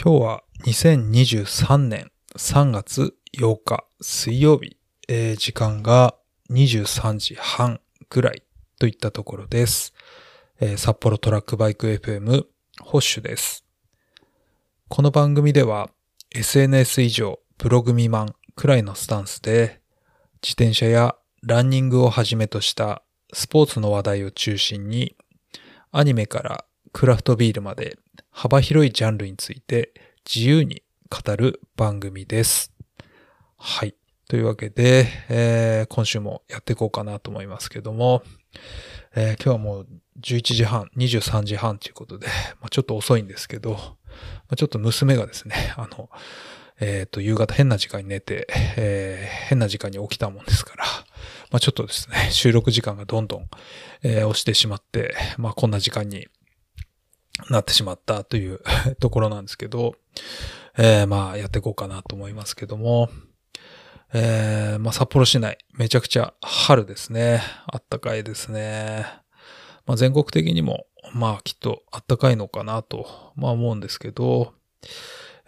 [0.00, 4.76] 今日は2023年3月8日水曜日、
[5.08, 6.14] えー時間が
[6.52, 8.44] 23時半ぐらい
[8.78, 9.94] といったところです。
[10.60, 12.44] えー札幌トラックバイク FM
[12.80, 13.64] ホッシュです。
[14.86, 15.90] この番組では
[16.32, 19.80] SNS 以上ブログ未満くらいのスタンスで
[20.40, 23.02] 自転車やランニングをはじめとした
[23.32, 25.16] スポーツの話題を中心に
[25.90, 27.98] アニメからクラフトビールまで
[28.40, 29.92] 幅広いジャンルについて
[30.24, 32.72] 自由に語る番組です。
[33.56, 33.96] はい。
[34.28, 38.22] というわけで、えー今週もやっていこうかなと思いますけども、
[39.16, 39.86] えー今日はもう
[40.20, 42.28] 11時半、23時半ということで、
[42.60, 43.78] まあ、ちょっと遅いんですけど、ま
[44.50, 46.08] あ、ちょっと娘がですね、あの、
[46.78, 50.84] えっ、と、夕方変な時間に寝て、えー変な時間に起きたもんですから、
[51.50, 53.48] まあ、ちょっとですね、収録時間がどんどん、
[54.04, 56.28] えー押してしまって、まあ、こんな時間に
[57.50, 58.60] なってしまったという
[59.00, 59.94] ところなんですけど、
[60.76, 63.08] えーまあやっていこうかなと思いますけども、
[64.12, 67.42] えーまあ札幌市内めちゃくちゃ春ですね。
[67.66, 69.06] あったかいですね。
[69.86, 74.52] まあ全国的にもまあきっとあったかいのかなと、まあ思うんですけど、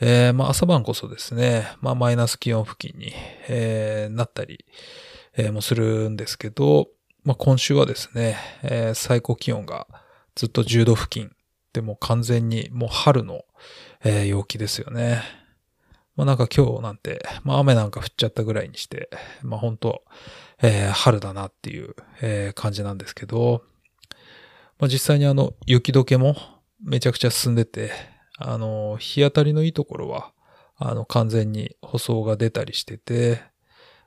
[0.00, 3.12] えーまあ朝晩こそですね、まあマイナス気温付近に、
[3.48, 4.64] えーなったり、
[5.36, 6.88] えーもするんですけど、
[7.24, 9.86] まあ今週はですね、えー最高気温が
[10.34, 11.30] ずっと10度付近
[11.72, 13.44] でもう完全にもう春の、
[14.04, 15.22] えー陽気ですよね。
[16.16, 19.08] まあなんか今日なんて、まあ雨なんか降っちゃったぐらいにして、
[19.42, 20.02] まあ本当、
[20.62, 23.62] えー春だなっていう、えー感じなんですけど、
[24.78, 26.36] まあ実際にあの雪解けも
[26.82, 27.92] めちゃくちゃ進んでて、
[28.38, 30.32] あの、日当たりのいいところは、
[30.76, 33.42] あの完全に舗装が出たりしてて、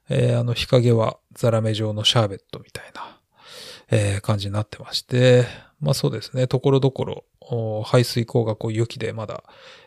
[0.10, 3.20] えーあの日陰はザラメ状のシャーベットみたいな、
[3.92, 5.46] えー感じになってまして、
[5.80, 7.26] まあそうですね、ところどころ、
[7.86, 9.44] 排水溝がこう雪でまだ、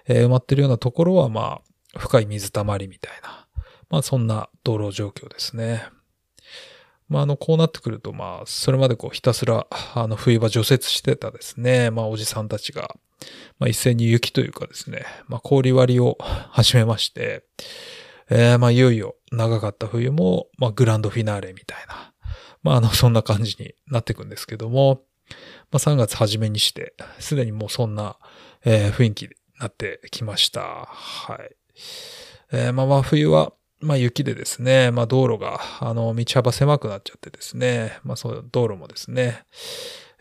[0.07, 1.61] え埋まってるようなところはま
[1.95, 3.47] あ深い水たまりみたいな、
[3.91, 5.85] まあそんな道路状況ですね。
[7.09, 12.97] まああのこうなってくるとまあそれまでこうひたすらあの冬場除雪してたですね、まあおじさんたちが、
[13.59, 16.19] まあ一斉に雪というかですね、まあ氷割りを
[16.51, 17.45] 始めまして、
[18.29, 22.13] えーまあいよいよ長かった冬もまあグランドフィナーレみたいな、
[22.63, 25.03] まああのそんな感じになっていくんですけども、
[25.71, 28.17] まあ、3月初めにして、すでにもうそんな、
[28.65, 29.29] えー雰囲気に
[29.61, 30.61] なってきました。
[30.87, 31.57] はい。
[32.53, 39.45] えーまあ真冬は、まあ雪でですね、まあ道路が、あの、道幅狭くなっちゃってですね、まあそう、道路もですね、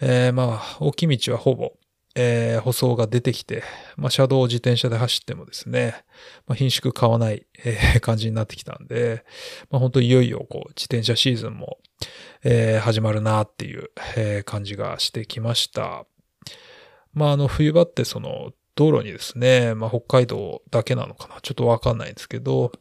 [0.02, 1.74] えーまあ大きい道はほぼ、
[2.16, 3.64] えー舗装が出てきて、
[3.98, 6.06] まあ車道を自転車で走ってもですね、
[6.48, 9.26] まあ品種買わない、えー感じになってきたんで、
[9.70, 11.78] まあ本当いよいよこう自転車シーズンも、
[12.44, 16.06] えー始まるなっていう、えー感じがしてきました。
[17.16, 22.74] まあ、あの、冬場ってその、道路にですね、まあ、北海道だけなのかなちょっとわかんないんですけど、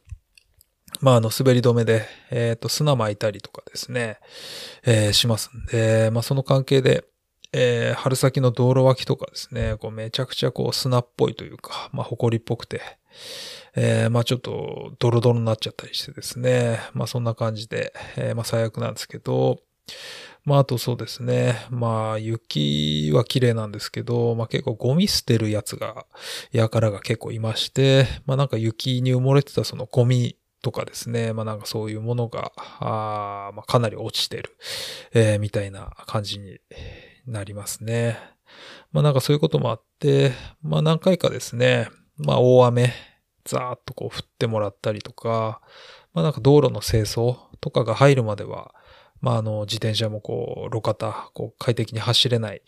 [0.99, 4.19] まあ、あの、滑り止めで、えっ、と、砂巻いたりとかですね、
[4.85, 7.05] えーしますんで、まあ、その関係で、
[7.57, 12.81] えー春先の道路脇とかですね、こう、めちゃくちゃこう、砂っぽいというか、まあ、埃っぽくて、
[13.75, 16.79] えーまあちょっとドロドロになっちゃったりしてですね。
[16.93, 19.59] まあそんな感じで、えーまあ最悪なんですけど、
[20.43, 21.55] まああとそうですね。
[21.69, 26.05] まあ雪は綺麗なんですけど、まあ結構ゴミ捨てるやつが、
[26.51, 31.33] やからが結構いまして、まあなんか雪に埋もれてたそのゴミとかですね。
[31.33, 34.57] まあなんかそういうものが、あまあかなり落ちてる、
[35.13, 36.59] えーみたいな感じに
[37.27, 38.17] なりますね。
[38.91, 40.31] まあなんかそういうこともあって、
[40.61, 42.93] まあ何回かですね、まあ大雨、
[43.45, 45.61] ザーッとこう降ってもらったりとか、
[46.13, 48.73] まあなんか道路の清掃とかが入るまでは、
[49.21, 52.61] まああの自転車もこう路肩、こう快適に走れない、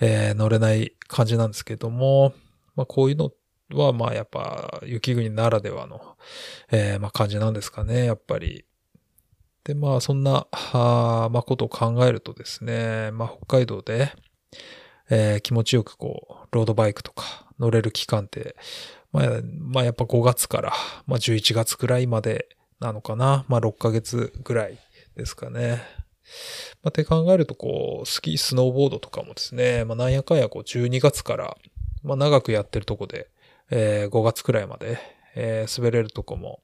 [0.00, 2.34] えー乗れない感じなんですけども、
[2.74, 3.32] まあこういうの
[3.72, 6.16] はまあやっぱ雪国ならではの、
[6.70, 8.64] えーまあ感じなんですかね、やっぱり。
[9.64, 14.12] で、まあそんな、まあことを考えるとですね、まあ北海道で、
[15.10, 18.56] えー気持ちよくこう、ロードバイクとか乗れる期間って、
[19.12, 19.26] まあ、
[19.58, 20.72] まあやっぱ5月から、
[21.06, 22.48] まあ11月くらいまで
[22.80, 23.44] なのかな。
[23.48, 24.78] まあ6ヶ月ぐらい
[25.16, 25.82] ですかね。
[26.82, 31.56] まあって考えるとこう、スキー、スノーボードとかもですね、まあなんやかんやこう12月から、
[32.02, 33.28] まあ長くやってるとこで、
[33.70, 34.98] えー5月くらいまで、
[35.34, 36.60] えー滑れるとこも、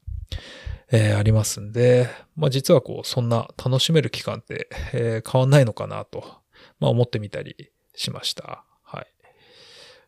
[0.91, 6.25] えーありますんで、まあ実はこう、そんな楽しめる期間って、えー変わんないのかなと、
[6.81, 8.65] まあ思ってみたりしました。
[8.83, 9.07] はい。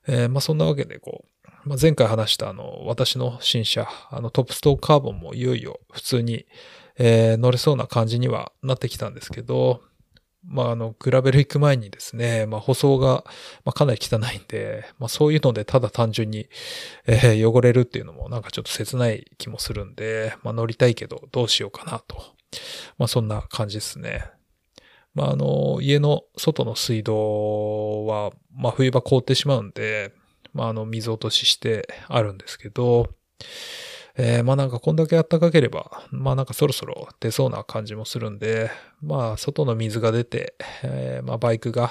[0.09, 6.47] えーまあそんなわけでこう、まあ、前回話したあの、私の新車、あのトップストーカーボンもいよいよ普通に、
[7.01, 9.83] え乗れそうな感じにはなってきたんですけど、
[10.45, 13.25] まあ、あの、グラベル行く前にですね、まあ、舗装が、
[13.65, 16.49] まあ、かなり汚いんで、まあ、そういうので、ただ単純に、
[17.07, 22.17] えー、汚れるっていうのも、なんかちょっと切ない気もするんで、まあ、乗りたいけど、どうしようかなと。
[22.99, 24.25] まあ、そんな感じですね。
[25.15, 30.13] まあ、あの、家の外の水道は、まあ、冬場凍ってしまうんで、
[30.53, 33.09] まあ、あの、水落とししてあるんですけど、
[34.21, 38.69] えー、まあなんかこんだけ暖かければ、まあなんかそろそろ出そうな感じもするんで、
[39.01, 41.91] まあ外の水が出て、えー、まあバイクが、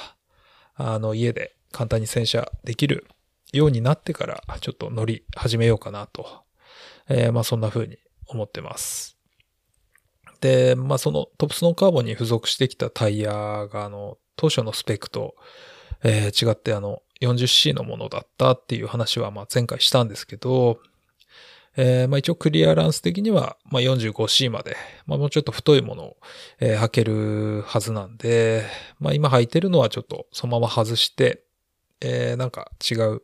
[0.76, 3.08] あの家で簡単に洗車できる
[3.54, 6.44] ようになってからちょっと乗り始めようかなと、
[7.08, 7.98] えー、まあそんな風に
[8.28, 9.18] 思ってます。
[10.42, 15.36] で、まあそのトップスノーカーボンに付属してきたタイヤがあの当初のスペックと、
[16.04, 20.80] えー、違ってあの 40C のものだったっていう話はまあ前回したんですけど、
[21.78, 24.76] えー、まあ一応クリアランス的には、まあ 45C まで、
[25.06, 26.18] まあもうちょっと太いものを、
[26.60, 28.66] えー、履けるはずなんで、
[29.00, 31.44] まあ今履いてるのはちょっとそのまま外して、
[32.02, 33.22] えー、なんか違う、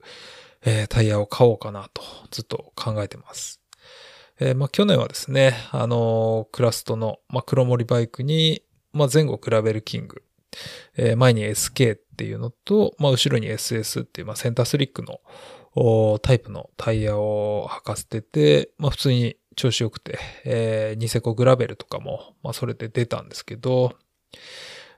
[0.66, 3.60] えー、タイヤを買おうかなとずっと考えてます。
[4.40, 8.62] えー、まあ去年はですね、あのー、クラストの、まあ黒森バイクに、
[8.92, 10.24] まあ前後クラベルキング、
[10.96, 15.20] えー、前に SK っていうのと、まあ後ろに SS っていう、まあセンタースリックの、
[16.22, 23.96] タイプのタイヤを履かせてて、まあ普通に調子良くて、えー、ニセコグラベルとかも、まあそれで出たんですけど、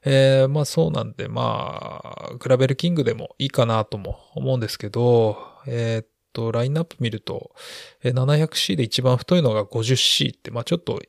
[0.03, 5.37] えー、まあそうなんで、まあ、グラベルキングでもいいかなとも思うんですけど、
[5.67, 7.55] えー、っと、ラインナップ見ると、
[8.03, 11.01] 700C で一番太いのが 50C って、まあちょっと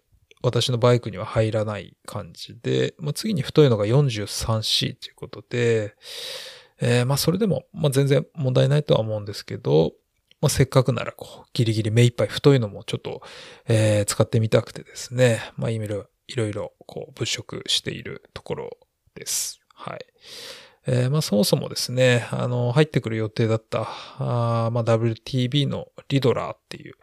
[0.42, 5.94] 私のバイクには入らない感じで、まあ次に太いのが 43C ということで、
[6.80, 9.92] えー、まあそれでも、まあ全然問題ないとは思うんですけど、
[10.40, 13.22] まあせっかくならこう、ギリギリ目いっぱい太いのもちょっと、
[13.66, 18.70] えー、使ってみたくてですね、まあいろいろ、いろいろこう物色しているところ
[19.14, 19.60] です。
[19.74, 20.04] はい。
[20.88, 23.88] えー、まあそもそもですね、あの、入ってくる予定だった、
[24.18, 26.94] あまあ WTB のリドラーっていう、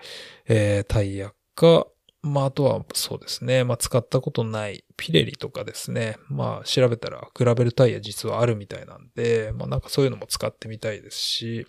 [0.47, 1.85] えー、タイヤが、
[2.23, 3.65] まあ、あとはそうですね。
[3.65, 6.17] まあ、使ったことないピレリとかですね。
[6.29, 11.67] まあ、調べたらグラベルタイヤ実はあるみたいなんで、まあ、なんかそういうのも使ってみたいですし、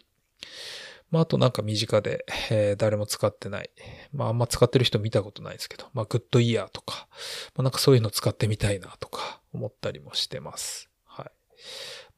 [1.11, 3.71] まあ、あとなんか身近で、えー、誰も使ってない。
[4.13, 7.09] まあ、あんま使ってる人見たことないですけど、まあ、グッドイヤーとか、
[7.57, 10.89] まあ、なんかそういうの使ってみたいなとか思ったりもしてます。
[11.05, 11.31] はい。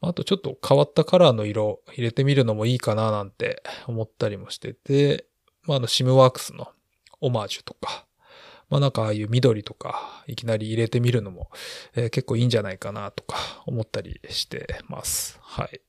[0.01, 5.25] あとちょっと変わったカラーの色入れてみるのもいいかななんて思ったりもしてて、
[5.65, 6.67] まあ、あの、シムワークスの
[7.19, 8.06] オマージュとか、
[8.69, 11.49] まあなんかああいう緑とかいきなり入れてみるのも、
[11.95, 15.39] えー、結構いいんじゃないかなとか思ったりしてます。
[15.41, 15.81] はい。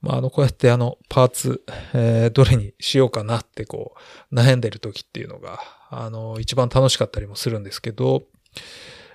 [0.00, 3.94] まああのこうやってあのパーツ、えー、どれにしようかなってこ
[4.30, 5.60] う悩んでる時っていうのが
[5.90, 8.22] あの一番楽しかったりもするんですけど、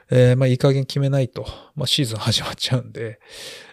[0.10, 1.46] えー、まあいい加減決めないと、
[1.76, 3.20] まあシーズン始まっちゃうんで、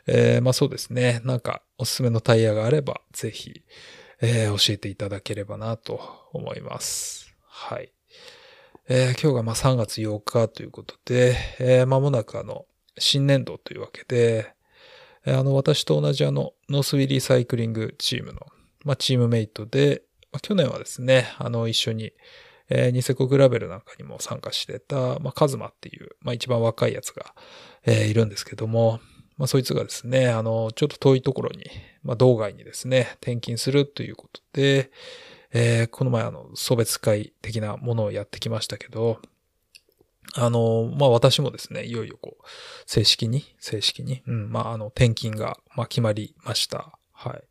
[0.06, 1.20] えー、まあそうですね。
[1.24, 3.62] なんかおすすめのタイヤがあればぜひ、
[4.20, 6.00] えー、教えていただければなと
[6.32, 7.34] 思います。
[7.48, 7.92] はい。
[8.88, 12.66] えー、今日がまあ3月8日ということで、えー、間もなくあの、
[12.98, 14.54] 新年度というわけで、
[15.24, 18.40] えー、あの、私と同じあの、ノースウィリーサイクリングチームの、
[18.84, 20.02] まあ、チームメイトで、
[20.32, 22.12] まあ、去年はですね、あの、一緒に、
[22.70, 27.36] えー、ニセコグラベルなんかにも参加してた、まあ、カズマっていう、まあ、一番若いやつが、
[27.84, 28.98] えー、いるんですけども、
[29.36, 31.66] まあ、そいつがですね、あの、ちょっと遠いところに、
[32.02, 34.90] まあ、道外にですね、転勤するということで、
[35.52, 39.20] えー、この前あの、送別会的なものをやってきましたけど、
[40.34, 42.44] あの、まあ、私もですね、いよいよこう、
[42.86, 46.98] 正式に、正式に、うん、まあ、あの、転勤が、まあ、決まりました。
[47.12, 47.42] はい。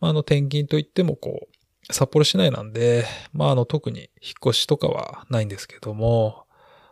[0.00, 6.44] まあ、あの、転勤といってもこう、札幌市内なんで、まあ、あの、特に引っ越しとかはないんですけども、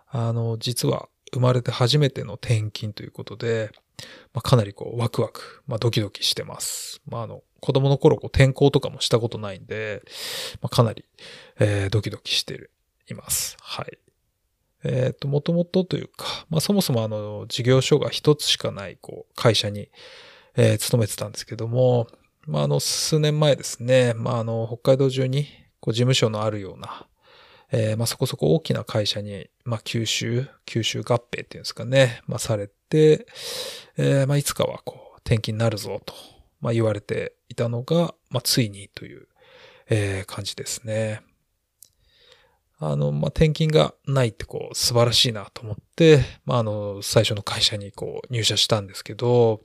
[0.09, 3.71] あの、実は生まれて初めての転勤ということで、
[4.33, 7.03] まあ、かなりこう、ワクワク、まあ、ドキドキしてます。
[7.07, 10.03] まあ、あの、子供の頃こう転校とかもしたことないんで、
[10.61, 11.05] まあ、かなり、
[11.59, 12.71] えー、ドキドキして、
[13.13, 13.57] います。
[13.61, 13.99] はい。
[14.83, 19.91] えっ、ー、と、もともとというか、まあそもそもあの、事業所が一つしかない、こう、会社に、
[20.57, 22.07] えー、勤めてたんですけども、
[22.47, 25.47] まああの、数年前ですね、まああの、北海道中に、
[25.81, 27.07] こう、事務所のあるような、
[27.73, 33.27] えー、まあそこそこ大きな会社に、まあ吸収、吸収合併っていうんですかね、まあされて、
[33.97, 36.15] えー、まあいつかはこう、転勤になるぞと、
[36.61, 39.27] まあ言われていたのが、まあ、ついにという、
[39.89, 41.23] えー、感じですね。
[42.79, 49.61] あの、まあ、転勤がないってこう、素晴らしいなと思って、まあ、あの、最初の会社にこう、入社したんですけど、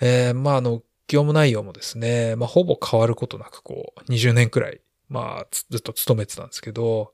[0.00, 7.12] えー、まあ、あの、業務内容もですね、まあ、ほぼ変わることなくこう、20年くらい、まあ、ずっと勤めてたんですけど、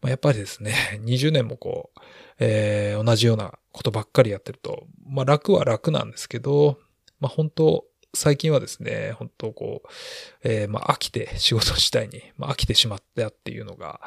[0.00, 2.00] まあ、やっぱりですね、 20年もこう、
[2.38, 6.78] えー、同じようなことばっかりやってると、まあ楽は楽なんですけど、
[7.20, 9.88] まあ本当、最近はですね、本当こう、
[10.42, 14.00] えー、まあ飽きて仕事自体に、まあ飽きてしまったっていうのが、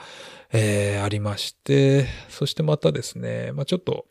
[0.52, 4.06] えー、ありまして、そしてまたですね、まあちょっと、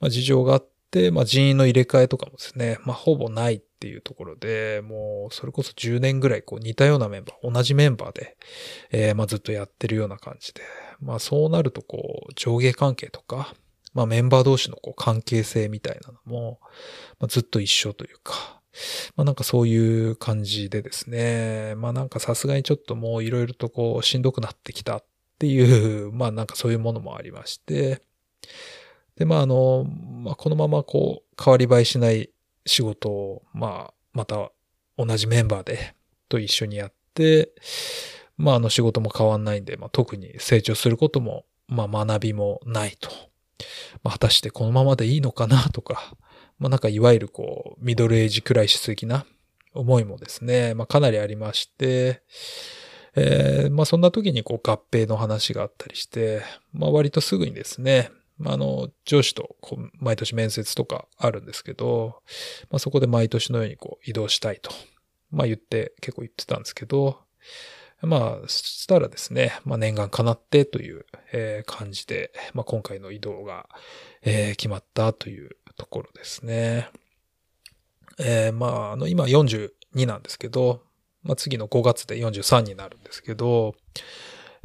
[0.00, 8.36] まあ事情があって、まあ人員の入れ替えとかもですね、まあほぼないっていうところで、もうそれこそ10年ぐらいこう似たようなメンバー、同じメンバーで、
[8.90, 10.60] えー、まあずっとやってるような感じで、
[11.00, 13.54] まあそうなるとこう上下関係とか、
[13.94, 16.60] まあメンバー同士のこう関係性みたいなのも、
[17.18, 18.59] まあ、ずっと一緒というか、
[19.16, 25.04] まあなんかそういう感じでですね、まあなんかさすがにちょっともういろいろとこうしんどくなってきたっ
[25.38, 28.02] ていう、 まあなんかそういうものもありまして、
[29.16, 32.30] でまああの、まあこのままこう変わり映えしない
[32.66, 34.50] 仕事を、まあまた
[34.96, 35.94] 同じメンバーで
[36.28, 37.52] と一緒にやって、
[38.36, 43.10] まああの仕事も変わんないんで、まあ特に成長することも、まあ学びもないと。
[44.02, 46.14] まあ、果たしてこのままでいいのかなとか、
[46.60, 49.26] まあなんかいわゆるこう、ミドルエイジクライシス的な
[49.74, 52.22] 思いもですね、まあかなりありまして、
[53.16, 62.22] えー、まあそんな時にこう合併の話があったりして、まあ割とすぐにですね、まあ、あの、上司とこう毎年面接とかあるんですけど、
[62.70, 64.70] まあそこで毎年のようにこう移動したいと、
[65.30, 67.18] まあ言って結構言ってたんですけど、
[68.02, 73.68] まあ、そしたらですね、まあ念願叶ってという、えー、感じで、まあ今回の移動が、
[74.22, 76.88] えー、決まったというところですね。
[78.18, 79.70] えー、まあ、あの、今42
[80.06, 80.82] なんですけど、
[81.22, 83.74] まあ次の5月で43になるんですけど、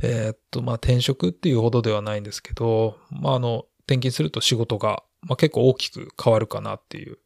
[0.01, 7.17] えー、っと、まあ転職っていうほどではないんですけど、まああの、転勤すると仕事が、まあ、結構大きく変わるかなっていう、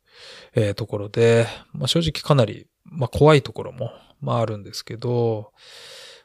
[0.55, 5.51] えー、ところで、まあ正直かなり、まあ怖いところも、まああるんですけど、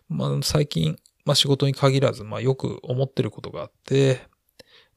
[0.08, 4.20] まあ最近、まあ仕事に限らず、まあよく思ってることがあって、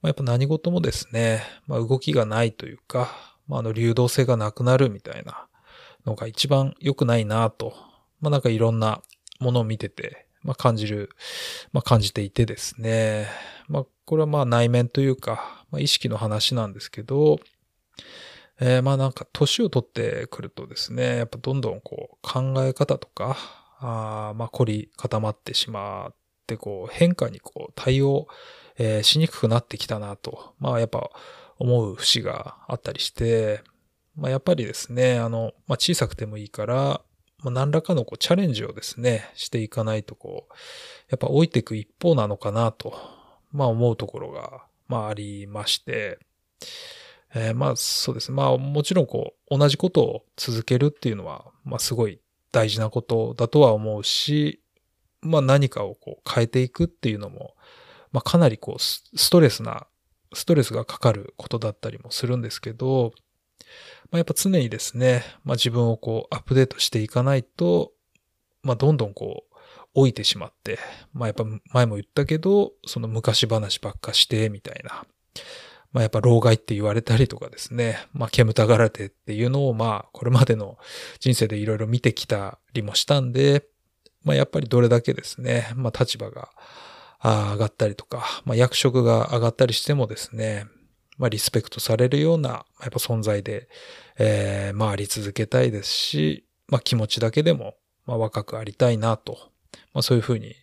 [0.01, 3.09] まあやっぱ何事もですね、まあ動きがないというか、
[3.47, 5.47] まああの流動性がなくなるみたいな
[6.05, 7.73] のが一番良くないなと、
[8.19, 9.01] まあなんかいろんな
[9.39, 11.09] ものを見てて、まあ感じる、
[11.71, 13.27] まあ感じていてですね、
[13.67, 17.39] まあこれはまあ内面というか、まあ意識の話なんですけど、
[18.59, 23.37] えー、まあなんか年を取ってくるとですね、やっぱどんどんこう考え方とか、
[23.79, 26.15] あまあ凝り固まってしまっ
[26.47, 28.27] て、こう変化にこう対応、
[28.77, 31.09] えー、しにくくなってきたなと、まあやっぱ
[31.59, 33.61] 思う節があったりして、
[34.15, 37.01] まあやっぱりですね、あの、まあ小さくてもいいから、
[37.43, 40.53] まあ何らかのこうチャレンジをですね、していかないとこう、
[41.09, 42.97] やっぱ置いていく一方なのかなと、
[43.51, 46.17] まあ思うところが、まあありまして、
[47.37, 48.35] えー、まあそうですね。
[48.35, 52.19] まあもちろんこう、同じことを続けるっていうのは、まあすごい
[52.51, 54.61] 大事なことだとは思うし、
[55.21, 57.55] まあ何かをこう変えていくっていうのも、
[58.11, 59.87] まあかなりこうストレスな、
[60.33, 63.13] ストレスがかかることだったりもするんですけど、
[64.11, 67.91] まあやっぱ常にですね、まあ自分をこうアップデートしていかないと、
[68.63, 69.55] まあどんどんこう
[69.95, 70.79] 老いてしまって、
[71.13, 75.05] まあやっぱ前も言ったけど、その昔話ばっかして、みたいな。
[75.91, 80.77] まあやっぱ老害って言われたりとかですね、 まあ煙たがられてっていうのをまあこれまでの
[81.19, 83.65] 人生でいろいろ見てきたりもしたんで、
[84.23, 86.49] まあやっぱりどれだけですね、まあ立場が
[87.23, 90.65] 上がったりとか、まあ役職が上がったりしてもですね、
[91.17, 93.67] まあリスペクトされるような、やっぱ存在で、
[94.17, 97.75] えー、まああり続けたいですし、まあ気持ちだけでも、
[98.05, 99.37] まあ若くありたいなと、
[99.93, 100.55] まあそういうふうに、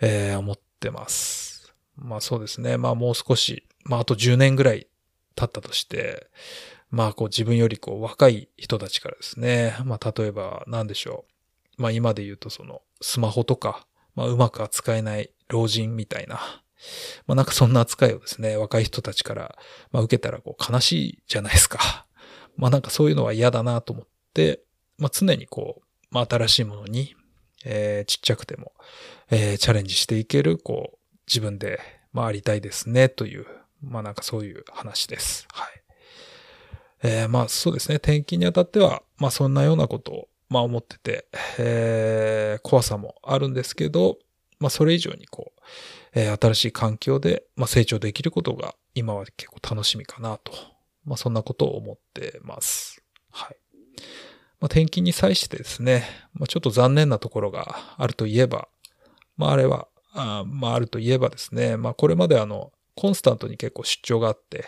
[0.00, 1.74] えー、思ってます。
[1.96, 4.88] まあそうですね、まあもう少し、まああと10年ぐらい
[5.36, 6.28] 経ったとして、
[6.90, 11.24] まあこう自分よりこう若い人たちからですね、まあ例えば何でしょ
[11.78, 11.82] う。
[11.82, 16.36] まあ今で言うとそのスマホとか、まあうまく扱えない老人みたいな、
[17.26, 19.56] まあなんかそんな扱いをですね、若い人たちから、
[19.92, 22.06] まあ受けたらこう悲しいじゃないですか。
[22.56, 24.62] まあなんかそういうのは嫌だなと思って、
[24.98, 27.14] まあ常にこう、まあ新しいものに、
[27.64, 28.72] えー、ちっちゃくても、
[29.30, 31.78] えー、チャレンジしていける、こう、自分で、
[32.12, 33.46] まあありたいですね、という
[33.82, 35.46] まあなんかそういう話です。
[35.52, 35.82] はい。
[37.02, 37.96] えー、まあそうですね。
[37.96, 41.26] 転勤にあたっては、まあそんなようなことを、まあ思ってて、
[41.58, 44.18] えー、怖さもあるんですけど、
[44.58, 45.60] まあそれ以上にこう、
[46.12, 50.52] えー、新しい環境で、まあ成長できることが今は結構楽しみかなと。
[51.04, 53.02] まあそんなことを思ってます。
[53.30, 53.56] はい。
[54.60, 58.68] まあ転勤に際してですね、まあちょっと残念なところがあるといえば、
[59.38, 64.66] まああれは、あまああるといえばですね、まあこれまであの、コンスタントに結構出張があって、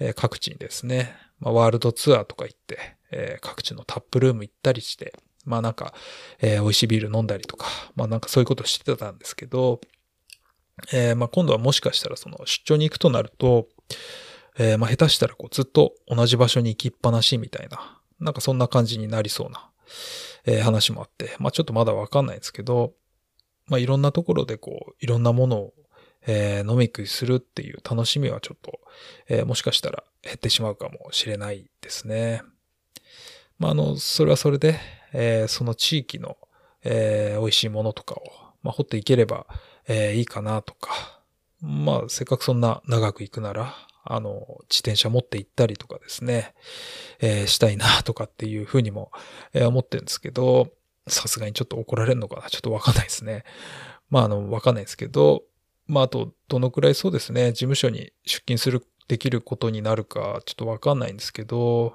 [0.00, 5.12] えー、各地にですね、まあ、ワールドツアーとか行って、えー、各地のタップルーム行ったりして、
[5.44, 5.92] まあなんか、
[6.40, 7.66] えー、美味しいビール飲んだりとか、
[7.96, 9.82] まあなんかそういうことしてたんですけど、
[10.90, 13.68] えー、まあ今度はもしかしたらその出張に行くとなると、
[14.58, 19.70] えー、まあ下手したらこうずっと同じ場所に行きっぱなしみたいな、なんかそんな感じになりそうな、
[20.46, 22.94] えー、話もあって、まあちょっとまだわかんないんですけど、
[23.66, 25.74] まあいろんなところでこう、いろんなものを、
[26.26, 28.80] えー、飲み食いするっていう楽しみはちょっと、
[29.28, 32.42] えー、もしかしたら減ってしまうかもしれないですね。
[33.58, 34.78] まああの、それはそれで、
[35.12, 36.36] えー、その地域の、
[36.84, 38.22] えー、美味しいものとかを、
[38.62, 39.46] まあ、掘っていければ、
[39.86, 41.22] えー、いいかなとか、
[41.60, 46.54] まあ、せっかくそんな長く行くなら、あの、自転車持って行ったりとかですね、
[47.20, 49.10] えー、したいなとかっていうふうにも、
[49.52, 50.68] えー、思ってるんですけど、
[51.08, 52.50] さすがにちょっと怒られるのかな？
[52.50, 53.44] ちょっとわかんないですね。
[54.10, 55.42] まあ、あの、わかんないですけど、
[55.88, 61.94] まあ、あと、どのくらいそうですね、事務所に出勤する、できることになるか、ちょっとわかんないんですけど、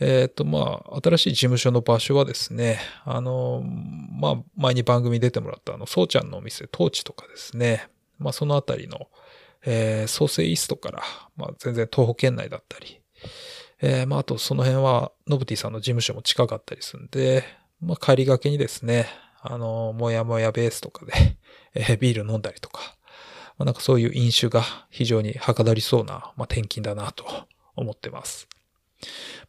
[0.00, 7.88] えっ、ー、と、まあ、新しい事務所の場所はですね、あの、まあ、前に番組出てもらったあの、そうちゃんのお店、トーチとかですね、
[8.18, 9.08] まあ、そのあたりの、
[9.64, 11.02] えー、創生イーストから、
[11.36, 13.00] まあ、全然東北県内だったり、
[13.80, 17.44] えー、まあ、あとその辺は、ノブティさんの事務所も近かったりするんで、
[17.80, 19.06] まあ、帰りがけにですね、
[19.40, 21.12] あの、もやもやベースとかで、
[21.74, 22.96] え、ビール飲んだりとか、
[23.58, 27.24] まあ、なんかそういう飲酒が非常にはかどりそうな、まあ、転勤だなと
[27.76, 28.48] 思ってます。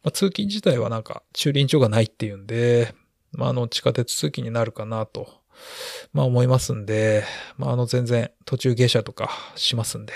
[0.02, 2.94] まあ、通勤自体はなんか駐輪場がないっていうんで、
[3.32, 5.40] まあ、あの地下鉄通勤になるかなと、
[6.12, 7.24] まあ思いますんで、
[7.56, 10.12] まああの全然途中下車とかしますんで、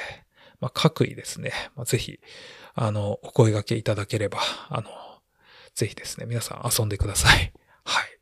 [0.60, 2.20] まあ各位ですね、まあ、ぜひ、
[2.74, 4.38] あの、お声掛けいただければ、
[4.68, 4.90] あの、
[5.74, 7.52] ぜひですね、皆さん遊んでください。
[7.84, 8.18] はい。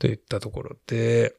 [0.00, 1.36] といったところで、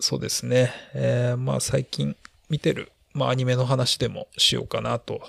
[0.00, 2.16] そうですね、えー、まあ最近
[2.50, 5.22] 見てる、まあアニメの話でもしようかなと、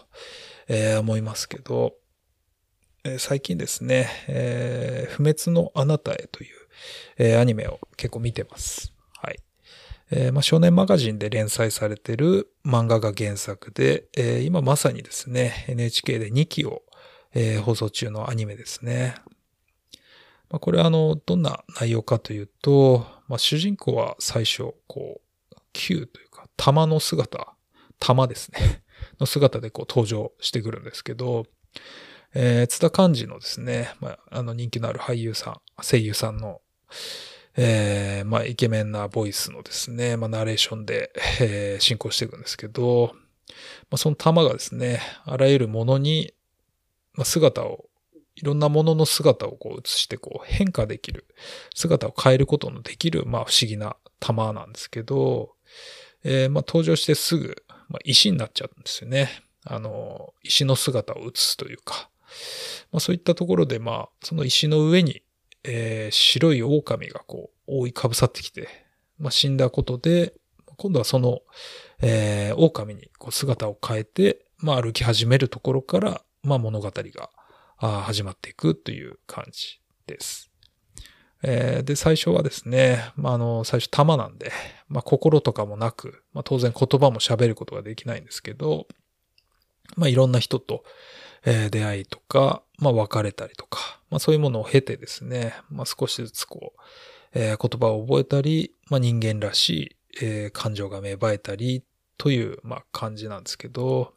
[0.67, 1.93] えー、思いますけど、
[3.05, 6.55] え最近ですね、えー、不滅のあなたへという、
[7.17, 8.91] えー、アニメを結構見てます。
[9.21, 9.39] はい。
[10.09, 16.81] えー、まあ、少年マガジンで連載されてる漫画が原作で、え今まさにですね、NHK で2期を、
[17.35, 19.15] え放送中のアニメですね。
[20.53, 25.19] まあ、これはあの、どんな内容かというと、まあ、主人公は最初、こ
[25.51, 27.55] う、Q というか、玉の姿、
[27.97, 28.83] 玉ですね、
[29.19, 31.47] の姿でこう登場してくるんですけど、
[32.35, 36.61] えー、津田寛治のですね、まあ、あの人気のある俳優さん、声優さんの、
[37.55, 41.11] えー、まあ、イケメンなボイスのですね、まあ、ナレーションで、
[41.41, 43.15] えー、進行していくんですけど、
[43.89, 46.31] まあ、その玉がですね、あらゆるものに、
[47.13, 47.89] まあ、姿を、
[48.43, 51.25] いろんなものの姿をこう映してこう変化できる、
[51.73, 55.55] 姿を変えることのできる、まあ不思議な玉なんですけど、
[56.25, 59.29] えー、まあ登場してすぐ、まあ、石になっちゃうんですよね。
[59.63, 62.09] あの、石の姿を映すというか、
[62.91, 65.23] まあ、そういったところで、まあ、その石の上に、
[65.63, 68.67] えー、白い狼がこう、覆いかぶさってきて、
[69.19, 70.33] まあ、死んだことで、
[70.77, 71.39] 今度はその、
[72.01, 77.29] えー、狼にこう姿を変えて、まあ、歩き始めるところから、まあ、物語が
[77.77, 80.49] 始まっていくという感じです。
[81.41, 84.51] えー、で、最初はですね、まあ、あの、最初玉なんで、
[84.87, 88.87] まあ、心とかもなく、まあ、当然言葉も喋ることができないんですけど、
[89.97, 90.85] まあ、いろんな人と、
[91.45, 96.79] えー、出会いとか、まあ別れたりとか、まあそういうものを経てですね、まあ少しずつこう、
[97.33, 101.83] えー、言葉を覚えたり、まあ人間らしい、えー、感情が芽生えたり
[102.17, 104.13] という、まあ感じなんですけど、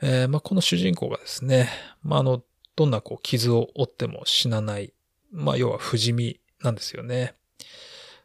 [0.00, 1.68] えー、まあこの主人公がですね、
[2.02, 2.42] まああの、
[2.76, 4.92] どんなこう傷を負っても死なない、
[5.32, 7.34] まあ要は不死身なんですよね。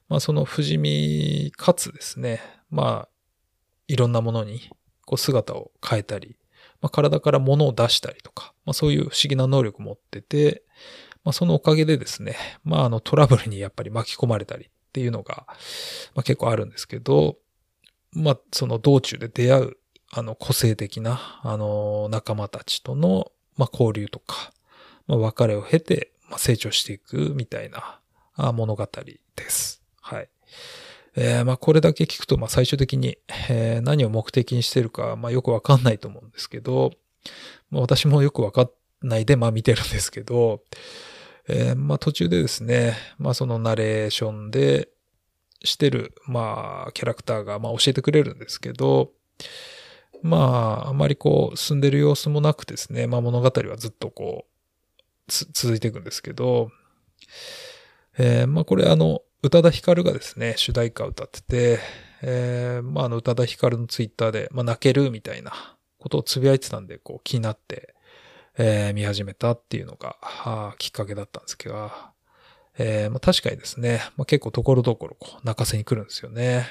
[0.09, 3.09] まあその不死身かつですね、まあ
[3.87, 4.61] いろんなものに
[5.05, 6.37] こう姿を変えたり、
[6.81, 10.63] まあ、体から物を出したりとか、まあ、そういう不思議な能力を持ってて、
[11.23, 15.45] まあ、そのおかげでですね、まあ、あのトラブルにやっぱり巻き込まれたりっていうのが、
[16.15, 17.37] まあ、結構あるんですけど、
[18.11, 19.77] まあ、その道中で出会う、
[20.15, 24.53] あの、個性的な、あの、仲間たちとの、まあ、交流とか、
[25.07, 27.99] まあ、別れを経て、まあ、成長していくみたいな
[28.53, 28.87] 物語
[29.35, 29.81] です。
[30.01, 30.29] はい。
[31.15, 33.17] えー、まあこれだけ聞くと、まあ最終的に、
[33.49, 36.91] えー、何を目的にしてるか、まあよくわかんないと思うんですけど、
[37.69, 38.69] まあ、私もよくわかん
[39.07, 40.61] ないで、まあ見てるんですけど、
[41.47, 44.89] えー、まあ途中でですね、まあそのナレーションで
[45.63, 49.11] してる、まあキャラクターが、まあ教えてくれるんですけど、
[50.23, 56.71] まああまりこう進んでる様子もなくですね、まあ物語はずっとこう、続いていくんですけど、
[58.17, 61.79] えー、まあこれあの、宇多田ヒカルがですね、主題歌を歌ってて、
[62.21, 65.51] えー、まあ、あの、宇多田ヒカルのツイッターで、まあ、泣けるみたいな
[65.99, 67.93] ことをつぶやいてたんで、こう、気になって、
[68.57, 71.91] えー、見始めたっていうのが、は、きっかけだったんですけど、
[72.77, 76.65] えー、まあ、確かにですね、まあ、結構ところどころ、こう、泣かせに来るんですよね。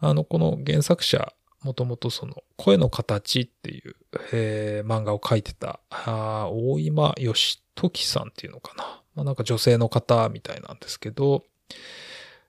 [0.00, 3.96] あの、この原作者、もともとその、声の形っていう、
[4.32, 9.02] えー、漫画を描いてた、あ大今義時さんっていうのかな。
[9.14, 11.44] まあ、なんか女性の方みたいなんですけど、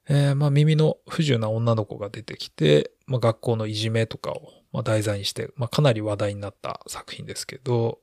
[0.07, 7.99] えー、まあ耳の不自由な女の子が出てきて、まあ、学校のいじめとかを、まあ、題材にして、まあ、かなり話題になった作品ですけど、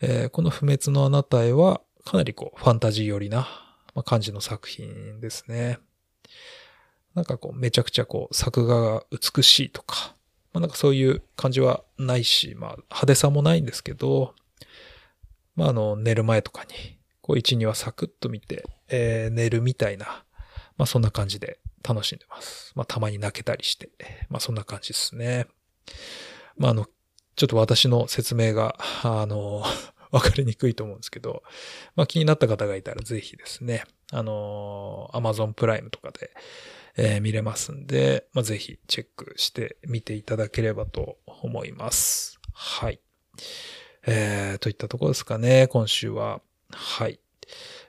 [0.00, 3.48] えー、この不滅のあなたへはかなりこうファンタジー寄りな、
[3.94, 5.78] まあ、感じの作品ですね。
[7.14, 10.14] なんかこうめちゃくちゃこう作画が美しいとか、
[10.52, 14.34] まあ、なんかそういう感じはないし、まあ派手さもないんですけど、
[15.56, 20.24] まああの寝る前とかにこう1、2話サクッと見て、えー、寝るみたいな、
[20.76, 22.72] まあそんな感じで楽しんでます。
[22.74, 23.90] まあたまに泣けたりして、
[24.28, 25.46] まあそんな感じですね。
[26.56, 26.86] まああの、
[27.36, 29.64] ちょっと私の説明が、あの、
[30.10, 31.42] わかりにくいと思うんですけど、
[31.96, 36.30] まあ気になった方がいたらぜひですね、あの、Amazon プライムとかで、
[36.96, 42.38] えー、見れますんで、まあ、ぜひチェックしてみていただければと思います。
[42.52, 43.00] はい。
[44.06, 46.40] えー、といったところですかね、今週は。
[46.70, 47.20] はい。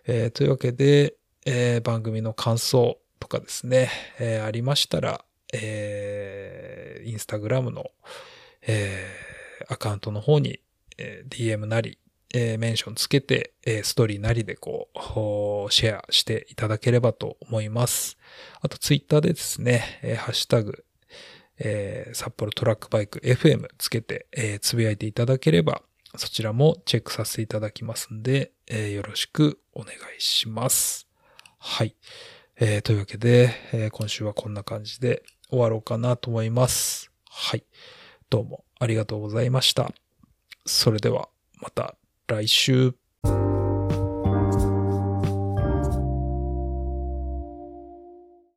[0.05, 3.89] えー、というわけで、えー、番組の感想とかですね、
[4.19, 7.91] えー、ありましたら、えー、インスタグラムの、
[8.61, 10.59] えー、アカウントの方に、
[10.97, 11.99] えー、DM なり、
[12.33, 14.89] えー、メンションつけて、えー、ストーリーなりでこ
[15.67, 18.17] う、シェアしていただければと思います。
[18.61, 20.83] あと、ツイッターでですね、えー、ハッシュタグ、
[21.59, 25.83] えー、札幌トラックバイク FM つけて、えー、つぶやいていただければ、
[26.17, 31.07] そちらもチェックさせていただきますんで、えー、よろしくお願いします。
[31.59, 31.95] はい。
[32.59, 37.11] えー、というわけで、えー、今週はこんな感じで終わろうかなと思います。
[37.29, 37.63] はい。
[38.29, 39.91] どうもありがとうございました。
[40.65, 41.29] それでは
[41.61, 41.95] また
[42.27, 42.95] 来週。